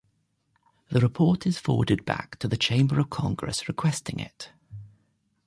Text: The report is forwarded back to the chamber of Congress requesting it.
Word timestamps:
The 0.89 0.99
report 0.99 1.45
is 1.45 1.59
forwarded 1.59 2.05
back 2.05 2.39
to 2.39 2.47
the 2.47 2.57
chamber 2.57 2.99
of 2.99 3.11
Congress 3.11 3.67
requesting 3.67 4.19
it. 4.19 4.51